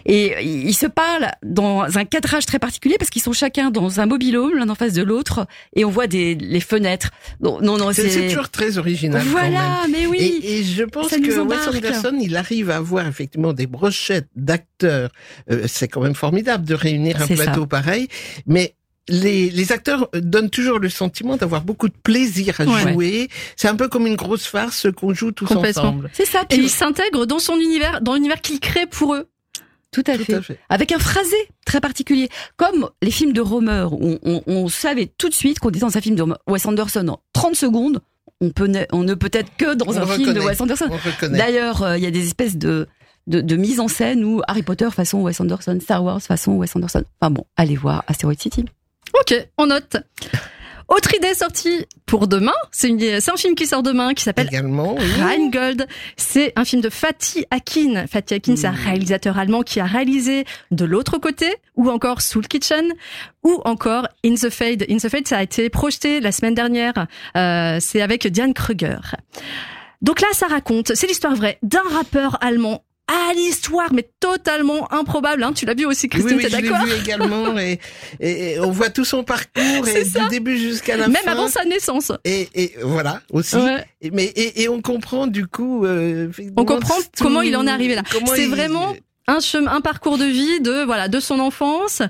Et 0.06 0.44
ils 0.44 0.74
se 0.76 0.86
parlent 0.86 1.32
dans 1.44 1.84
un 1.98 2.06
cadrage 2.06 2.46
très 2.46 2.60
particulier 2.60 2.98
parce 3.00 3.10
qu'ils 3.10 3.22
sont 3.22 3.34
chacun 3.34 3.72
dans 3.72 4.00
un 4.00 4.06
mobilhome, 4.06 4.56
l'un 4.56 4.70
en 4.70 4.76
face 4.76 4.94
de 4.94 5.02
l'autre, 5.04 5.48
et 5.76 5.86
on 5.86 5.90
voit 5.90 6.08
des 6.08 6.36
les 6.36 6.60
fenêtres. 6.60 7.10
Non, 7.42 7.60
non, 7.62 7.78
non 7.78 7.92
C'est 7.92 8.04
c'est 8.04 8.10
c'est 8.24 8.28
toujours 8.30 8.50
très 8.50 8.78
original. 8.84 9.22
quand 9.22 9.42
même. 9.42 9.52
voilà, 9.54 9.82
mais 9.90 10.06
oui. 10.06 10.18
Et, 10.44 10.60
et 10.60 10.64
je 10.64 10.84
pense 10.84 11.10
que 11.10 11.42
Wes. 11.42 11.68
Anderson, 11.68 12.18
il 12.22 12.36
arrive 12.36 12.70
à 12.70 12.78
avoir 12.78 13.08
effectivement 13.08 13.54
des 13.54 13.68
brochettes 13.68 14.28
d'acteurs. 14.36 15.10
Euh, 15.52 15.64
c'est 15.68 15.88
quand 15.88 16.02
même 16.02 16.16
formidable 16.16 16.66
de 16.66 16.74
réunir 16.76 17.22
un 17.22 17.28
ça. 17.28 17.34
plateau 17.36 17.66
pareil. 17.66 18.08
Mais 18.46 18.76
les, 19.10 19.50
les 19.50 19.72
acteurs 19.72 20.10
donnent 20.14 20.50
toujours 20.50 20.80
le 20.80 20.90
sentiment 20.90 21.36
d'avoir 21.36 21.62
beaucoup 21.64 21.90
de 21.90 21.94
plaisir 22.04 22.62
à 22.62 22.66
Ouais. 22.66 22.94
jouer. 22.94 23.28
C'est 23.58 23.68
un 23.68 23.76
peu 23.76 23.88
comme 23.90 24.08
une 24.08 24.16
grosse 24.16 24.46
farce 24.46 24.88
qu'on 24.96 25.14
joue 25.14 25.32
tous 25.34 25.52
ensemble. 25.52 26.10
C'est 26.14 26.26
ça. 26.26 26.44
Et 26.44 26.56
puis- 26.56 26.64
il 26.64 26.70
s'intègre 26.70 27.26
dans 27.26 27.40
son 27.40 27.56
univers, 27.60 28.02
dans 28.02 28.14
l'univers 28.14 28.40
qu'il 28.42 28.60
crée 28.60 28.86
pour 28.86 29.16
eux. 29.16 29.28
tout 29.92 30.04
à 30.08 30.18
Tout 30.18 30.24
fait. 30.24 30.34
à 30.36 30.42
fait. 30.42 30.58
Avec 30.70 30.92
un 30.92 30.98
phrasé 30.98 31.36
très 31.68 31.80
particulier, 31.80 32.28
comme 32.58 32.90
les 33.04 33.12
films 33.12 33.32
de 33.34 33.42
Romer, 33.42 33.86
où 33.92 34.18
on, 34.48 34.68
savait 34.68 35.06
tout 35.20 35.30
de 35.30 35.36
suite 35.36 35.60
qu'on 35.60 35.70
était 35.70 35.80
dans 35.82 35.96
un 35.98 36.02
film 36.02 36.16
de 36.16 36.24
Wes 36.48 36.66
Anderson 36.66 37.08
en 37.10 37.20
30 37.34 37.56
secondes. 37.56 38.00
On, 38.44 38.50
peut 38.50 38.68
ne, 38.68 38.84
on 38.92 39.04
ne 39.04 39.14
peut 39.14 39.30
être 39.32 39.56
que 39.58 39.74
dans 39.74 39.86
On 39.88 39.98
un 39.98 40.06
film 40.06 40.34
de. 40.34 40.42
Wes 40.42 40.60
Anderson. 40.60 40.90
D'ailleurs, 41.22 41.84
euh, 41.84 41.98
il 41.98 42.04
y 42.04 42.08
a 42.08 42.12
des 42.12 42.26
espèces 42.26 42.58
de, 42.58 42.88
de, 43.28 43.42
de 43.42 43.56
mise 43.56 43.80
en 43.80 43.88
scène 43.88 44.24
où 44.24 44.42
Harry 44.48 44.64
Potter 44.64 44.90
façon 44.92 45.22
Wes 45.22 45.40
Anderson, 45.40 45.78
Star 45.82 46.04
Wars 46.04 46.22
façon 46.22 46.54
Wes 46.58 46.76
Anderson. 46.76 47.04
Enfin 47.22 47.32
bon, 47.32 47.46
allez 47.56 47.76
voir 47.76 48.04
Asteroid 48.08 48.36
City. 48.38 48.66
Ok, 49.20 49.48
on 49.58 49.68
note. 49.68 49.98
Autre 50.90 51.16
idée 51.16 51.34
sortie 51.34 51.86
pour 52.06 52.28
demain, 52.28 52.54
c'est 52.72 52.90
un 53.30 53.36
film 53.38 53.56
qui 53.56 53.66
sort 53.66 53.84
demain 53.84 54.14
qui 54.14 54.24
s'appelle 54.24 54.50
oui. 54.52 54.98
Rheingold. 55.22 55.88
C'est 56.18 56.54
un 56.56 56.66
film 56.66 56.82
de 56.82 56.90
Fatih 56.90 57.46
Akin. 57.52 58.06
Fatih 58.08 58.36
Akin, 58.36 58.56
c'est 58.56 58.68
un 58.68 58.72
Mm. 58.74 58.86
réalisateur 58.86 59.38
allemand 59.38 59.62
qui 59.64 59.80
a 59.80 59.86
réalisé 59.86 60.46
De 60.72 60.86
l'autre 60.86 61.18
côté, 61.18 61.56
ou 61.76 61.90
encore 61.90 62.22
Soul 62.22 62.48
Kitchen, 62.48 62.94
ou 63.44 63.62
encore 63.66 64.08
In 64.26 64.36
the 64.36 64.50
Fade. 64.50 64.86
In 64.90 64.98
the 64.98 65.10
Fade, 65.10 65.28
ça 65.28 65.38
a 65.38 65.44
été 65.44 65.70
projeté 65.70 66.20
la 66.20 66.32
semaine 66.32 66.54
dernière. 66.56 67.08
Euh, 67.38 67.78
c'est 67.80 68.02
avec 68.02 68.28
Diane 68.28 68.54
Kruger. 68.54 68.98
Donc 70.02 70.20
là, 70.22 70.28
ça 70.34 70.48
raconte, 70.48 70.94
c'est 70.96 71.08
l'histoire 71.08 71.34
vraie 71.36 71.58
d'un 71.64 71.82
rappeur 71.94 72.38
allemand 72.42 72.84
à 73.08 73.34
l'histoire, 73.34 73.92
mais 73.94 74.10
totalement 74.20 74.92
improbable. 74.94 75.44
Hein. 75.44 75.52
Tu 75.54 75.66
l'as 75.66 75.74
vu 75.74 75.86
aussi, 75.86 76.08
Christine, 76.08 76.38
oui, 76.38 76.44
oui, 76.46 76.50
t'es 76.52 76.58
je 76.58 76.62
l'ai 76.62 76.70
d'accord 76.70 76.86
vu 76.86 76.94
également 76.94 77.58
et, 77.60 77.80
et, 78.20 78.54
et 78.54 78.60
on 78.60 78.72
voit 78.72 78.90
tout 78.90 79.04
son 79.06 79.24
parcours 79.24 79.88
et 79.88 80.04
du 80.04 80.28
début 80.30 80.58
jusqu'à 80.58 80.96
la 80.96 81.08
Même 81.10 81.22
fin. 81.24 81.32
avant 81.32 81.48
sa 81.50 81.66
naissance. 81.66 82.12
Et, 82.24 82.48
et 82.56 82.74
voilà 82.82 83.22
aussi. 83.32 83.58
Ouais. 83.58 83.86
Mais 84.14 84.26
et, 84.26 84.64
et 84.64 84.70
on 84.70 84.82
comprend 84.82 85.28
du 85.28 85.46
coup. 85.48 85.86
euh, 85.86 86.30
On 86.56 86.64
comprend 86.66 86.96
tout- 86.96 87.24
comment 87.24 87.42
il 87.42 87.56
en 87.58 87.68
est 87.68 87.72
arrivé 87.72 87.96
là. 87.96 88.04
C'est 88.28 88.44
il- 88.44 88.50
vraiment 88.50 88.96
un 89.28 89.40
chemin, 89.42 89.72
un 89.74 89.82
parcours 89.82 90.18
de 90.18 90.26
vie 90.26 90.62
de 90.62 90.84
voilà 90.84 91.08
de 91.10 91.20
son 91.20 91.40
enfance, 91.40 92.02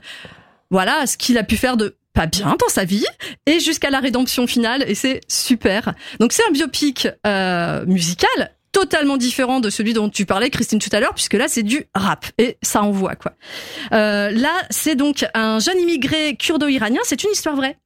voilà 0.70 1.06
ce 1.08 1.18
qu'il 1.18 1.38
a 1.38 1.44
pu 1.44 1.58
faire 1.58 1.78
de 1.78 1.96
pas 2.14 2.28
bien 2.28 2.56
dans 2.60 2.70
sa 2.70 2.86
vie 2.86 3.06
et 3.48 3.60
jusqu'à 3.60 3.90
la 3.90 4.00
rédemption 4.00 4.46
finale 4.46 4.84
et 4.88 4.94
c'est 4.96 5.22
super. 5.28 5.94
Donc 6.20 6.34
c'est 6.34 6.44
un 6.48 6.52
biopic 6.52 7.08
euh, 7.26 7.84
musical 7.88 8.52
totalement 8.74 9.16
différent 9.16 9.62
de 9.62 9.70
celui 9.70 9.94
dont 9.94 10.10
tu 10.10 10.26
parlais 10.26 10.50
Christine 10.50 10.80
tout 10.80 10.90
à 10.92 11.00
l'heure 11.00 11.14
puisque 11.14 11.36
là 11.36 11.48
c'est 11.48 11.64
du 11.64 11.86
rap 11.96 12.26
et 12.38 12.58
ça 12.62 12.84
envoie 12.84 13.16
quoi. 13.16 13.34
Euh, 13.94 14.30
là 14.32 14.54
c'est 14.70 14.96
donc 14.96 15.26
un 15.34 15.60
jeune 15.60 15.80
immigré 15.80 16.36
kurdo-iranien, 16.36 17.00
c'est 17.04 17.24
une 17.24 17.32
histoire 17.32 17.56
vraie. 17.56 17.78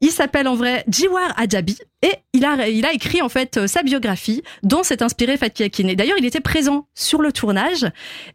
Il 0.00 0.10
s'appelle 0.10 0.48
en 0.48 0.54
vrai 0.54 0.84
Jiwar 0.88 1.32
Adjabi 1.36 1.78
et 2.02 2.12
il 2.32 2.44
a, 2.46 2.68
il 2.68 2.86
a 2.86 2.92
écrit 2.92 3.20
en 3.20 3.28
fait 3.28 3.58
euh, 3.58 3.66
sa 3.66 3.82
biographie 3.82 4.42
dont 4.62 4.82
s'est 4.82 5.02
inspiré 5.02 5.36
Fatih 5.36 5.64
Akin. 5.64 5.92
D'ailleurs, 5.94 6.16
il 6.18 6.24
était 6.24 6.40
présent 6.40 6.86
sur 6.94 7.20
le 7.20 7.30
tournage 7.30 7.86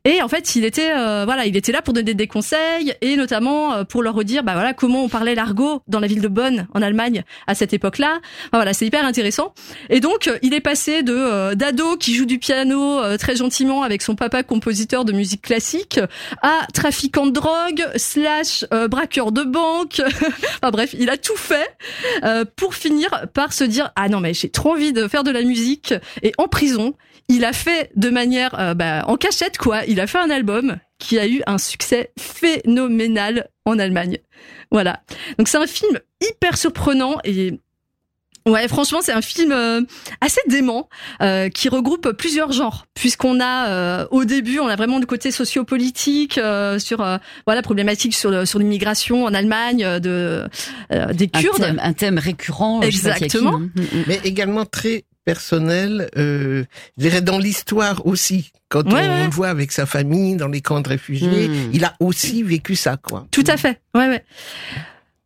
et 0.03 0.22
en 0.22 0.27
fait, 0.27 0.55
il 0.55 0.65
était 0.65 0.91
euh, 0.91 1.25
voilà, 1.25 1.46
il 1.46 1.58
était 1.58 1.72
là 1.72 1.82
pour 1.82 1.94
donner 1.94 2.13
des 2.13 2.27
conseils 2.27 2.94
et 3.01 3.15
notamment 3.15 3.74
euh, 3.74 3.84
pour 3.84 4.03
leur 4.03 4.13
redire 4.13 4.44
bah 4.44 4.53
voilà 4.53 4.74
comment 4.74 5.03
on 5.03 5.10
parlait 5.10 5.34
l'argot 5.34 5.82
dans 5.88 6.00
la 6.00 6.08
ville 6.08 6.22
de 6.22 6.27
Bonn 6.27 6.67
en 6.74 6.82
Allemagne 6.82 7.24
à 7.48 7.55
cette 7.55 7.74
époque-là. 7.74 8.20
Voilà, 8.53 8.74
c'est 8.74 8.86
hyper 8.86 9.03
intéressant. 9.03 9.53
Et 9.89 10.00
donc, 10.00 10.29
il 10.44 10.53
est 10.53 10.62
passé 10.62 11.01
de 11.01 11.55
d'ado 11.55 11.98
qui 11.98 12.13
joue 12.13 12.25
du 12.25 12.38
piano 12.38 13.00
très 13.17 13.36
gentiment 13.36 13.82
avec 13.82 14.01
son 14.01 14.15
papa 14.15 14.44
compositeur 14.44 15.05
de 15.05 15.13
musique 15.13 15.41
classique 15.41 16.00
à 16.41 16.67
trafiquant 16.74 17.25
de 17.25 17.32
drogue 17.32 17.88
slash 17.96 18.65
braqueur 18.89 19.32
de 19.32 19.44
banque. 19.44 20.01
bref, 20.62 20.96
il 20.98 21.10
a 21.10 21.14
tout 21.17 21.38
fait 21.38 21.75
euh, 22.24 22.45
pour 22.55 22.75
finir 22.75 23.27
par 23.34 23.53
se 23.53 23.63
dire 23.63 23.91
ah 23.95 24.10
non 24.10 24.19
mais 24.19 24.34
j'ai 24.34 24.50
trop 24.50 24.72
envie 24.74 24.93
de 24.93 25.07
faire 25.07 25.24
de 25.24 25.31
la 25.31 25.41
musique. 25.41 25.93
Et 26.22 26.34
en 26.38 26.48
prison 26.48 26.95
il 27.27 27.43
a 27.43 27.53
fait 27.53 27.91
de 27.95 28.10
manière 28.10 28.60
euh, 28.60 28.74
bah, 28.74 29.03
en 29.07 29.17
cachette 29.17 29.57
quoi. 29.57 29.84
Il 29.86 30.00
a 30.00 30.07
fait 30.07 30.19
un 30.19 30.29
album 30.29 30.77
qui 31.00 31.17
a 31.19 31.27
eu 31.27 31.41
un 31.48 31.57
succès 31.57 32.12
phénoménal 32.19 33.50
en 33.65 33.79
Allemagne. 33.79 34.19
Voilà. 34.72 35.01
Donc 35.38 35.48
c'est 35.48 35.57
un 35.57 35.67
film 35.67 36.00
hyper 36.22 36.57
surprenant 36.57 37.17
et 37.24 37.60
Ouais, 38.47 38.67
franchement, 38.67 38.99
c'est 39.01 39.11
un 39.11 39.21
film 39.23 39.51
euh, 39.51 39.81
assez 40.21 40.39
dément 40.47 40.87
euh, 41.23 41.49
qui 41.49 41.67
regroupe 41.67 42.11
plusieurs 42.11 42.51
genres, 42.51 42.85
puisqu'on 42.93 43.39
a 43.39 43.69
euh, 43.69 44.07
au 44.11 44.23
début, 44.23 44.59
on 44.59 44.67
a 44.67 44.75
vraiment 44.75 44.99
le 44.99 45.07
côté 45.07 45.31
sociopolitique 45.31 46.37
euh, 46.37 46.77
sur 46.77 47.01
euh, 47.01 47.17
voilà 47.47 47.63
problématique 47.63 48.13
sur 48.15 48.29
le- 48.29 48.45
sur 48.45 48.59
l'immigration 48.59 49.23
en 49.25 49.33
Allemagne 49.33 49.83
euh, 49.83 49.99
de 49.99 50.43
euh, 50.93 51.11
des 51.13 51.27
Un 51.33 51.41
Kurdes. 51.41 51.57
thème, 51.59 51.79
un 51.81 51.93
thème 51.93 52.19
récurrent. 52.19 52.81
je 52.83 52.91
sais 52.91 53.09
pas 53.09 53.15
s'il 53.15 53.23
y 53.23 53.25
a 53.25 53.29
qui, 53.29 53.37
Exactement. 53.37 53.57
hein. 53.57 53.69
Mm, 53.75 53.81
mm. 53.81 54.03
mais 54.07 54.19
également 54.23 54.65
très 54.65 55.05
personnel, 55.25 56.09
euh, 56.15 56.65
je 56.97 57.01
dirais 57.01 57.21
dans 57.21 57.39
l'histoire 57.39 58.05
aussi. 58.05 58.51
Quand 58.69 58.85
Ouais, 58.93 59.07
on, 59.07 59.09
ouais. 59.11 59.23
le 59.23 59.29
voit 59.31 59.47
avec 59.49 59.71
sa 59.71 59.87
famille 59.87 60.35
dans 60.35 60.47
les 60.49 60.61
camps 60.61 60.81
de 60.81 60.89
réfugiés, 60.89 61.47
Mm. 61.47 61.69
il 61.73 61.83
a 61.83 61.95
aussi 61.99 62.43
vécu 62.43 62.75
ça, 62.75 62.95
quoi. 62.97 63.25
Tout 63.31 63.43
à 63.47 63.57
fait. 63.57 63.79
Ouais, 63.95 64.07
ouais. 64.07 64.23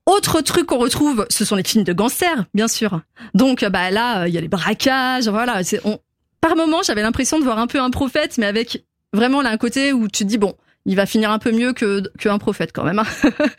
Autre 0.09 0.41
truc 0.41 0.65
qu'on 0.65 0.79
retrouve, 0.79 1.27
ce 1.29 1.45
sont 1.45 1.55
les 1.55 1.63
films 1.63 1.83
de 1.83 1.93
gangsters, 1.93 2.45
bien 2.55 2.67
sûr. 2.67 3.01
Donc 3.35 3.63
bah 3.63 3.91
là, 3.91 4.27
il 4.27 4.33
y 4.33 4.39
a 4.39 4.41
les 4.41 4.47
braquages, 4.47 5.27
voilà. 5.27 5.63
C'est 5.63 5.79
on. 5.85 5.99
Par 6.41 6.55
moment, 6.55 6.81
j'avais 6.83 7.03
l'impression 7.03 7.37
de 7.37 7.43
voir 7.43 7.59
un 7.59 7.67
peu 7.67 7.79
un 7.79 7.91
prophète, 7.91 8.39
mais 8.39 8.47
avec 8.47 8.85
vraiment 9.13 9.43
là 9.43 9.51
un 9.51 9.57
côté 9.57 9.93
où 9.93 10.07
tu 10.07 10.23
te 10.23 10.29
dis 10.29 10.39
bon, 10.39 10.55
il 10.87 10.95
va 10.95 11.05
finir 11.05 11.29
un 11.29 11.37
peu 11.37 11.51
mieux 11.51 11.73
que 11.73 12.01
qu'un 12.17 12.39
prophète 12.39 12.71
quand 12.73 12.83
même. 12.83 12.97
hein. 12.97 13.05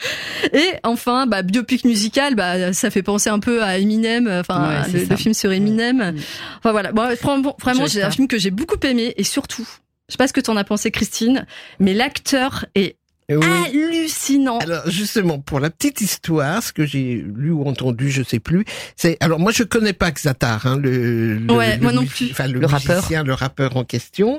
Et 0.53 0.67
enfin, 0.83 1.27
bah 1.27 1.43
biopic 1.43 1.85
musical, 1.85 2.35
bah 2.35 2.73
ça 2.73 2.91
fait 2.91 3.05
penser 3.05 3.31
un 3.31 3.39
peu 3.39 3.63
à 3.63 3.79
Eminem, 3.79 4.27
euh, 4.27 4.41
enfin 4.41 4.83
Ouais, 4.91 5.07
le, 5.09 5.17
film 5.17 5.35
sur 5.35 5.53
Eminem. 5.53 5.99
Mm. 5.99 6.19
Enfin 6.59 6.73
voilà, 6.73 6.91
bon, 6.91 7.15
vraiment, 7.61 7.87
j'ai 7.87 8.03
un 8.03 8.11
film 8.11 8.27
que 8.27 8.39
j'ai 8.39 8.51
beaucoup 8.51 8.81
aimé 8.83 9.15
et 9.17 9.23
surtout, 9.23 9.69
je 10.09 10.15
sais 10.15 10.19
pas 10.19 10.27
ce 10.27 10.33
que 10.33 10.41
t'en 10.41 10.57
as 10.57 10.65
pensé, 10.65 10.91
Christine, 10.91 11.47
mais 11.79 11.95
l'acteur 11.95 12.67
est 12.75 12.97
oui. 13.37 13.47
hallucinant. 13.47 14.59
Alors 14.59 14.89
justement, 14.91 15.39
pour 15.39 15.61
la 15.61 15.71
petite 15.71 16.01
histoire, 16.01 16.63
ce 16.63 16.73
que 16.73 16.85
j'ai 16.87 17.25
lu 17.37 17.51
ou 17.51 17.65
entendu, 17.65 18.11
je 18.11 18.23
sais 18.23 18.41
plus, 18.41 18.65
c'est 18.97 19.17
alors 19.21 19.39
moi 19.39 19.53
je 19.53 19.63
connais 19.63 19.93
pas 19.93 20.11
Xatar, 20.11 20.67
hein, 20.67 20.77
le, 20.79 21.37
le 21.39 21.53
Ouais, 21.53 21.77
le 21.77 21.83
moi 21.83 21.93
non 21.93 22.03
mu- 22.03 22.09
plus. 22.09 22.29
enfin 22.31 22.47
le, 22.47 22.59
Le 22.61 22.67
rappeur. 22.67 23.09
le 23.25 23.33
rappeur 23.35 23.77
en 23.77 23.85
question, 23.85 24.39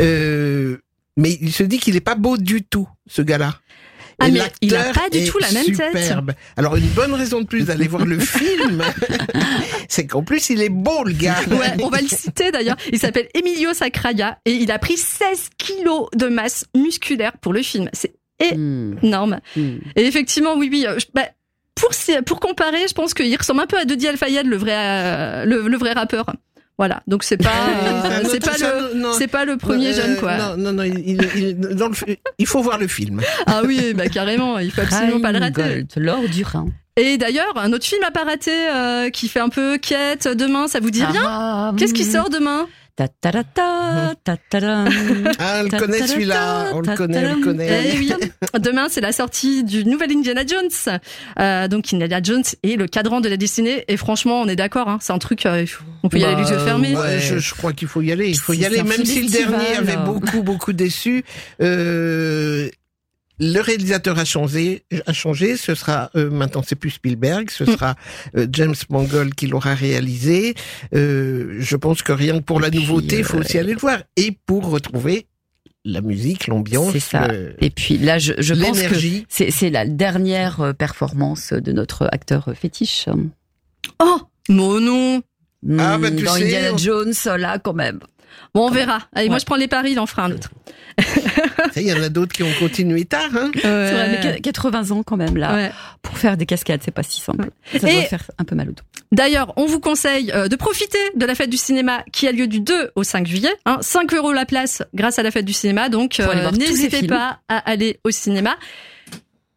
euh, 0.00 0.76
mais 1.16 1.36
il 1.40 1.52
se 1.52 1.62
dit 1.62 1.78
qu'il 1.78 1.96
est 1.96 2.00
pas 2.00 2.14
beau 2.14 2.36
du 2.36 2.62
tout, 2.62 2.88
ce 3.08 3.22
gars-là. 3.22 3.58
Ah, 4.18 4.28
Et 4.28 4.30
mais 4.30 4.40
il 4.60 4.74
a 4.76 4.84
l'acteur 4.84 5.02
pas 5.04 5.10
du 5.10 5.24
tout 5.24 5.38
la 5.38 5.50
même 5.52 5.64
tête. 5.64 5.74
superbe. 5.96 6.32
Alors 6.56 6.76
une 6.76 6.86
bonne 6.88 7.14
raison 7.14 7.40
de 7.40 7.46
plus 7.46 7.64
d'aller 7.64 7.88
voir 7.88 8.04
le 8.04 8.18
film, 8.20 8.82
c'est 9.88 10.06
qu'en 10.06 10.22
plus 10.22 10.50
il 10.50 10.62
est 10.62 10.68
beau 10.68 11.02
le 11.04 11.12
gars. 11.12 11.38
Ouais, 11.50 11.72
on 11.82 11.88
va 11.88 12.00
le 12.00 12.08
citer 12.08 12.50
d'ailleurs. 12.52 12.76
Il 12.92 12.98
s'appelle 12.98 13.28
Emilio 13.34 13.72
Sacraia 13.72 14.38
et 14.44 14.52
il 14.52 14.70
a 14.70 14.78
pris 14.78 14.96
16 14.96 15.48
kilos 15.58 16.08
de 16.14 16.26
masse 16.26 16.66
musculaire 16.76 17.32
pour 17.40 17.52
le 17.52 17.62
film. 17.62 17.88
C'est 17.92 18.12
Mm, 18.56 18.98
énorme. 19.02 19.38
mm. 19.56 19.76
Et 19.96 20.06
effectivement, 20.06 20.54
oui, 20.56 20.68
oui. 20.70 20.84
euh, 20.86 20.98
je- 20.98 21.06
bah, 21.14 21.22
pour, 21.74 21.90
pour 22.26 22.40
comparer, 22.40 22.86
je 22.88 22.94
pense 22.94 23.14
qu'il 23.14 23.34
ressemble 23.36 23.60
un 23.60 23.66
peu 23.66 23.78
à 23.78 23.84
Dodi 23.84 24.06
Al-Fayed, 24.06 24.46
le 24.46 24.56
vrai, 24.56 24.74
euh, 24.76 25.44
le, 25.44 25.68
le 25.68 25.76
vrai 25.76 25.92
rappeur. 25.92 26.26
Voilà. 26.78 27.02
Donc 27.06 27.22
c'est 27.22 27.36
pas, 27.36 27.50
euh, 27.84 28.22
c'est 28.28 28.40
pas 28.44 28.56
le, 28.58 29.12
c'est 29.12 29.26
pas 29.28 29.44
le 29.44 29.56
premier 29.56 29.88
euh, 29.88 29.92
jeune 30.02 30.16
quoi. 30.16 30.36
Non, 30.36 30.56
non, 30.56 30.72
non, 30.72 30.82
il, 30.84 30.98
il- 31.06 31.28
il- 31.36 31.58
dans 31.76 31.88
le 31.88 31.94
fi- 31.94 32.18
il 32.38 32.46
faut 32.46 32.62
voir 32.62 32.78
le 32.78 32.86
film. 32.88 33.20
Ah 33.46 33.62
oui, 33.64 33.94
bah 33.94 34.08
carrément. 34.08 34.58
Il 34.58 34.70
faut 34.70 34.80
absolument 34.80 35.20
pas 35.20 35.32
le 35.32 35.38
rater. 35.38 35.84
L'or 35.96 36.22
du 36.28 36.42
Rhin. 36.44 36.66
Et 36.96 37.16
d'ailleurs, 37.18 37.56
un 37.56 37.72
autre 37.72 37.86
film 37.86 38.02
à 38.04 38.10
pas 38.10 38.24
rater 38.24 38.50
euh, 38.70 39.08
qui 39.10 39.28
fait 39.28 39.40
un 39.40 39.48
peu 39.48 39.78
quête 39.78 40.28
demain, 40.28 40.68
ça 40.68 40.78
vous 40.80 40.90
dit 40.90 41.04
rien? 41.04 41.22
Ah, 41.24 41.72
Qu'est-ce 41.78 41.94
qui 41.94 42.04
mm. 42.04 42.10
sort 42.10 42.28
demain? 42.30 42.66
Ta 42.94 43.08
ta 43.08 43.32
ta 43.32 43.42
ta 43.42 44.14
ta 44.22 44.36
ta. 44.50 44.84
Ah, 45.38 45.60
on 45.60 45.62
le 45.62 45.78
connaît 45.78 46.06
celui-là, 46.06 46.72
on 46.74 46.80
le 46.80 46.94
connaît, 46.94 47.26
on 47.32 47.36
le 47.36 47.42
connaît. 47.42 47.92
Eh 47.94 47.98
oui. 47.98 48.12
Demain, 48.60 48.88
c'est 48.90 49.00
la 49.00 49.12
sortie 49.12 49.64
du 49.64 49.86
nouvel 49.86 50.12
Indiana 50.12 50.42
Jones. 50.46 50.98
Euh, 51.38 51.68
donc 51.68 51.90
Indiana 51.94 52.20
Jones 52.22 52.42
est 52.62 52.76
le 52.76 52.86
cadran 52.86 53.22
de 53.22 53.30
la 53.30 53.38
destinée. 53.38 53.84
Et 53.88 53.96
franchement, 53.96 54.42
on 54.42 54.46
est 54.48 54.56
d'accord. 54.56 54.88
Hein, 54.90 54.98
c'est 55.00 55.14
un 55.14 55.18
truc, 55.18 55.46
euh, 55.46 55.64
on 56.02 56.10
peut 56.10 56.18
y 56.18 56.24
aller 56.24 56.42
les 56.42 56.50
yeux 56.50 56.58
fermés. 56.58 56.92
Bah, 56.92 57.00
Ouais, 57.00 57.18
je, 57.18 57.38
je 57.38 57.54
crois 57.54 57.72
qu'il 57.72 57.88
faut 57.88 58.02
y 58.02 58.12
aller. 58.12 58.28
Il 58.28 58.38
faut 58.38 58.52
y 58.52 58.66
aller, 58.66 58.82
même 58.82 59.04
si 59.06 59.22
le 59.22 59.30
dernier 59.30 59.76
avait 59.78 59.96
beaucoup, 59.96 60.42
beaucoup 60.42 60.74
déçu. 60.74 61.24
Euh, 61.62 62.68
le 63.40 63.60
réalisateur 63.60 64.18
a 64.18 64.24
changé, 64.24 64.84
a 65.06 65.12
changé. 65.12 65.56
Ce 65.56 65.74
sera 65.74 66.10
euh, 66.16 66.30
maintenant, 66.30 66.62
c'est 66.66 66.76
plus 66.76 66.90
Spielberg, 66.90 67.50
ce 67.50 67.64
Mm. 67.64 67.66
sera 67.66 67.94
euh, 68.36 68.46
James 68.52 68.74
Mangold 68.90 69.34
qui 69.34 69.46
l'aura 69.46 69.74
réalisé. 69.74 70.54
Euh, 70.94 71.56
je 71.58 71.76
pense 71.76 72.02
que 72.02 72.12
rien 72.12 72.38
que 72.38 72.44
pour 72.44 72.60
la 72.60 72.70
puis, 72.70 72.80
nouveauté, 72.80 73.18
il 73.18 73.24
faut 73.24 73.38
aussi 73.38 73.58
aller 73.58 73.72
le 73.72 73.78
voir 73.80 73.98
et 74.16 74.36
pour 74.46 74.66
retrouver 74.70 75.26
la 75.84 76.00
musique, 76.00 76.46
l'ambiance, 76.46 76.92
C'est 76.92 77.00
ça. 77.00 77.26
le- 77.26 77.56
Et 77.60 77.70
puis 77.70 77.98
là, 77.98 78.18
je, 78.18 78.34
je 78.38 78.54
pense 78.54 78.80
que 78.80 78.94
c'est 79.28 79.50
c'est 79.50 79.70
la 79.70 79.84
dernière 79.86 80.74
performance 80.78 81.52
de 81.52 81.72
notre 81.72 82.08
acteur 82.12 82.50
fétiche. 82.54 83.08
Oh, 84.00 84.20
mon 84.48 84.80
nom. 84.80 85.22
Ah, 85.78 85.96
bah, 85.98 86.10
tu 86.10 86.22
Dans 86.24 86.34
sais, 86.34 86.42
Indiana 86.44 86.70
on- 86.74 86.78
Jones, 86.78 87.12
là, 87.38 87.58
quand 87.58 87.72
même. 87.72 88.00
Bon, 88.54 88.66
on 88.66 88.70
verra. 88.70 89.00
Allez, 89.14 89.28
moi 89.28 89.36
Ouais. 89.36 89.40
je 89.40 89.46
prends 89.46 89.56
les 89.56 89.68
paris, 89.68 89.92
il 89.92 89.98
en 90.00 90.06
fera 90.06 90.24
un 90.24 90.32
autre. 90.32 90.50
Il 91.76 91.82
y 91.82 91.92
en 91.92 92.02
a 92.02 92.08
d'autres 92.08 92.32
qui 92.32 92.42
ont 92.42 92.52
continué 92.58 93.04
tard. 93.04 93.30
Hein. 93.34 93.50
C'est 93.54 93.60
vrai, 93.92 94.20
mais 94.22 94.34
qu- 94.36 94.40
80 94.42 94.90
ans 94.90 95.02
quand 95.02 95.16
même, 95.16 95.36
là. 95.36 95.54
Ouais. 95.54 95.72
Pour 96.02 96.18
faire 96.18 96.36
des 96.36 96.44
cascades, 96.46 96.80
c'est 96.84 96.90
pas 96.90 97.02
si 97.02 97.20
simple. 97.20 97.48
Ça 97.78 97.88
Et- 97.90 97.92
doit 97.94 98.02
faire 98.02 98.30
un 98.38 98.44
peu 98.44 98.54
mal 98.54 98.68
au 98.68 98.72
dos. 98.72 98.82
D'ailleurs, 99.10 99.52
on 99.56 99.66
vous 99.66 99.80
conseille 99.80 100.30
euh, 100.32 100.48
de 100.48 100.56
profiter 100.56 100.98
de 101.16 101.26
la 101.26 101.34
fête 101.34 101.50
du 101.50 101.56
cinéma 101.56 102.02
qui 102.12 102.26
a 102.28 102.32
lieu 102.32 102.46
du 102.46 102.60
2 102.60 102.92
au 102.94 103.04
5 103.04 103.26
juillet. 103.26 103.52
Hein, 103.66 103.78
5 103.80 104.12
euros 104.14 104.32
la 104.32 104.46
place 104.46 104.82
grâce 104.94 105.18
à 105.18 105.22
la 105.22 105.30
fête 105.30 105.44
du 105.44 105.52
cinéma. 105.52 105.88
Donc, 105.88 106.20
euh, 106.20 106.50
n'hésitez 106.52 107.06
pas 107.06 107.40
à 107.48 107.58
aller 107.58 107.98
au 108.04 108.10
cinéma. 108.10 108.56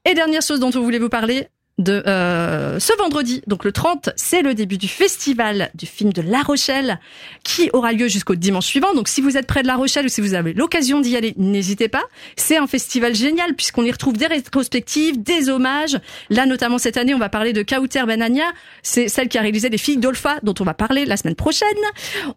Et 0.08 0.14
dernière 0.14 0.42
chose 0.42 0.60
dont 0.60 0.72
on 0.76 0.82
voulait 0.82 1.00
vous 1.00 1.10
parler, 1.10 1.48
de 1.78 2.04
euh, 2.08 2.80
ce 2.80 2.98
vendredi, 2.98 3.42
donc 3.48 3.66
le 3.66 3.74
30, 3.74 4.12
c'est 4.16 4.42
le 4.42 4.54
début 4.54 4.78
du 4.78 4.88
festival 4.88 5.72
du 5.74 5.86
film 5.86 6.14
de 6.14 6.22
La 6.22 6.42
Rochelle 6.42 7.00
qui 7.44 7.70
aura 7.74 7.92
lieu 7.92 8.08
jusqu'au 8.08 8.36
dimanche 8.36 8.66
suivant. 8.66 8.94
Donc 8.94 9.10
si 9.10 9.20
vous 9.20 9.36
êtes 9.36 9.46
près 9.46 9.62
de 9.62 9.68
La 9.68 9.76
Rochelle 9.76 10.06
ou 10.06 10.10
si 10.10 10.22
vous 10.22 10.36
avez 10.36 10.54
l'occasion 10.54 11.02
d'y 11.02 11.18
aller, 11.18 11.34
n'hésitez 11.38 11.90
pas. 11.90 12.04
C'est 12.38 12.56
un 12.56 12.68
festival 12.68 13.14
génial 13.14 13.56
puisqu'on 13.56 13.84
y 13.84 13.92
retrouve 13.92 14.16
des 14.16 14.28
rétrospectives, 14.28 15.22
des 15.22 15.50
hommages. 15.50 16.00
Là 16.30 16.46
notamment 16.46 16.78
cette 16.78 16.96
année, 16.96 17.14
on 17.14 17.20
va 17.20 17.30
parler 17.30 17.52
de 17.52 17.62
Kauter 17.62 18.06
Benania, 18.06 18.46
c'est 18.82 19.10
celle 19.10 19.28
qui 19.28 19.38
a 19.38 19.42
réalisé 19.42 19.68
Les 19.68 19.78
filles 19.78 19.98
d'Olpha 19.98 20.38
dont 20.44 20.56
on 20.60 20.64
va 20.64 20.74
parler 20.74 21.06
la 21.06 21.18
semaine 21.18 21.36
prochaine. 21.36 21.68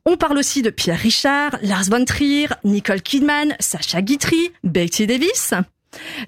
On 0.04 0.16
parle 0.16 0.38
aussi 0.38 0.62
de 0.62 0.70
Pierre 0.70 0.98
Richard, 0.98 1.58
Lars 1.62 1.84
von 1.90 2.04
Trier, 2.04 2.48
Nicole 2.64 3.02
Kidman, 3.02 3.54
Sacha 3.60 4.02
Guitry, 4.02 4.50
Betty 4.64 5.06
Davis. 5.06 5.54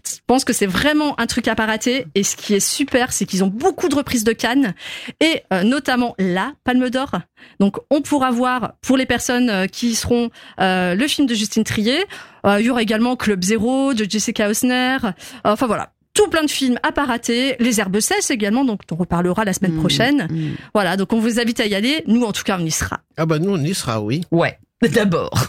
Je 0.06 0.16
pense 0.26 0.44
que 0.44 0.52
c'est 0.52 0.66
vraiment 0.66 1.18
un 1.20 1.26
truc 1.26 1.46
à 1.48 1.54
pas 1.54 1.66
rater. 1.66 2.06
Et 2.14 2.22
ce 2.22 2.36
qui 2.36 2.54
est 2.54 2.60
super, 2.60 3.12
c'est 3.12 3.26
qu'ils 3.26 3.44
ont 3.44 3.48
beaucoup 3.48 3.88
de 3.88 3.94
reprises 3.94 4.24
de 4.24 4.32
Cannes 4.32 4.74
et 5.20 5.42
euh, 5.52 5.62
notamment 5.62 6.14
la 6.18 6.52
Palme 6.64 6.88
d'Or. 6.90 7.10
Donc 7.58 7.76
on 7.90 8.00
pourra 8.00 8.30
voir 8.30 8.72
pour 8.80 8.96
les 8.96 9.06
personnes 9.06 9.50
euh, 9.50 9.66
qui 9.66 9.90
y 9.90 9.94
seront 9.94 10.30
euh, 10.60 10.94
le 10.94 11.06
film 11.08 11.26
de 11.26 11.34
Justine 11.34 11.64
Trier. 11.64 12.04
Il 12.46 12.60
y 12.64 12.70
aura 12.70 12.80
également 12.80 13.16
Club 13.16 13.44
Zéro 13.44 13.92
de 13.92 14.06
Jessica 14.08 14.48
Hausner. 14.48 14.96
Enfin 15.44 15.66
voilà. 15.66 15.92
Tout 16.14 16.26
plein 16.28 16.42
de 16.42 16.50
films 16.50 16.76
à 16.82 16.90
pas 16.90 17.04
rater, 17.04 17.54
les 17.60 17.78
herbes 17.78 18.00
sèches 18.00 18.30
également, 18.32 18.64
donc 18.64 18.80
on 18.90 18.96
reparlera 18.96 19.44
la 19.44 19.52
semaine 19.52 19.74
Mm, 19.74 19.78
prochaine. 19.78 20.26
mm. 20.28 20.56
Voilà, 20.74 20.96
donc 20.96 21.12
on 21.12 21.20
vous 21.20 21.38
invite 21.38 21.60
à 21.60 21.66
y 21.66 21.74
aller. 21.76 22.02
Nous, 22.08 22.22
en 22.24 22.32
tout 22.32 22.42
cas, 22.42 22.56
on 22.60 22.64
y 22.66 22.70
sera. 22.72 22.98
Ah 23.16 23.26
bah 23.26 23.38
nous 23.38 23.50
on 23.52 23.58
y 23.62 23.72
sera, 23.74 24.00
oui. 24.00 24.22
Ouais. 24.32 24.58
D'abord. 24.94 25.48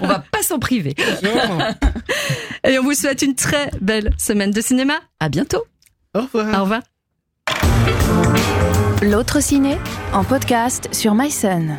on 0.00 0.06
va 0.06 0.24
pas 0.30 0.42
s'en 0.42 0.58
priver. 0.58 0.94
Et 2.64 2.78
on 2.78 2.82
vous 2.82 2.94
souhaite 2.94 3.22
une 3.22 3.34
très 3.34 3.70
belle 3.80 4.12
semaine 4.18 4.50
de 4.50 4.60
cinéma. 4.60 4.94
À 5.20 5.28
bientôt. 5.28 5.64
Au 6.14 6.22
revoir. 6.22 6.60
Au 6.60 6.62
revoir. 6.62 6.82
L'autre 9.02 9.40
ciné 9.40 9.78
en 10.12 10.24
podcast 10.24 10.88
sur 10.92 11.14
MySun. 11.14 11.78